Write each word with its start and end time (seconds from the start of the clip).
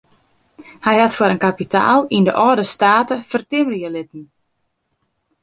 Hy 0.85 0.95
hat 1.01 1.15
foar 1.17 1.33
in 1.35 1.43
kapitaal 1.47 2.01
yn 2.15 2.25
de 2.27 2.33
âlde 2.47 2.65
state 2.73 3.15
fertimmerje 3.31 3.89
litten. 3.93 4.23